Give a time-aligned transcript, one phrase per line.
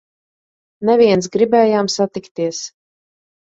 [0.89, 1.29] Neviens!
[1.37, 2.65] Gribējām satikties!